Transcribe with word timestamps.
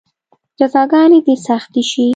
جزاګانې 0.59 1.19
دې 1.25 1.35
سختې 1.47 1.81
شي. 1.89 2.05